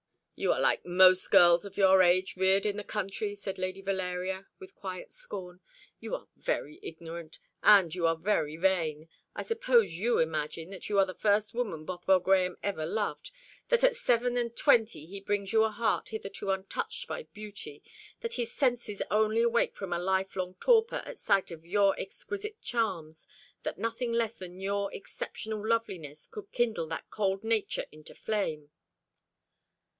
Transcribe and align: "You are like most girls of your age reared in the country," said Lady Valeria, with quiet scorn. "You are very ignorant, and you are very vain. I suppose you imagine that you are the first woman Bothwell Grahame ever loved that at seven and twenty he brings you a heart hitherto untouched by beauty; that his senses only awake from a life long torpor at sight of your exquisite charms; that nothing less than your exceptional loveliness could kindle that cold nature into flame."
"You 0.35 0.51
are 0.51 0.59
like 0.59 0.83
most 0.83 1.29
girls 1.29 1.65
of 1.65 1.77
your 1.77 2.01
age 2.01 2.35
reared 2.35 2.65
in 2.65 2.75
the 2.75 2.83
country," 2.83 3.35
said 3.35 3.59
Lady 3.59 3.81
Valeria, 3.83 4.47
with 4.57 4.73
quiet 4.73 5.11
scorn. 5.11 5.59
"You 5.99 6.15
are 6.15 6.27
very 6.35 6.79
ignorant, 6.81 7.37
and 7.61 7.93
you 7.93 8.07
are 8.07 8.15
very 8.17 8.57
vain. 8.57 9.07
I 9.35 9.43
suppose 9.43 9.93
you 9.93 10.17
imagine 10.17 10.71
that 10.71 10.89
you 10.89 10.97
are 10.97 11.05
the 11.05 11.13
first 11.13 11.53
woman 11.53 11.85
Bothwell 11.85 12.19
Grahame 12.21 12.55
ever 12.63 12.83
loved 12.87 13.29
that 13.69 13.83
at 13.83 13.95
seven 13.95 14.37
and 14.37 14.55
twenty 14.55 15.05
he 15.05 15.19
brings 15.19 15.53
you 15.53 15.61
a 15.63 15.69
heart 15.69 16.09
hitherto 16.09 16.49
untouched 16.49 17.07
by 17.07 17.21
beauty; 17.21 17.83
that 18.21 18.33
his 18.33 18.51
senses 18.51 19.03
only 19.11 19.43
awake 19.43 19.75
from 19.75 19.93
a 19.93 19.99
life 19.99 20.35
long 20.35 20.55
torpor 20.55 21.03
at 21.05 21.19
sight 21.19 21.51
of 21.51 21.63
your 21.63 21.93
exquisite 21.99 22.59
charms; 22.59 23.27
that 23.61 23.77
nothing 23.77 24.11
less 24.11 24.37
than 24.39 24.59
your 24.59 24.91
exceptional 24.91 25.63
loveliness 25.63 26.25
could 26.25 26.51
kindle 26.51 26.87
that 26.87 27.11
cold 27.11 27.43
nature 27.43 27.85
into 27.91 28.15
flame." 28.15 28.71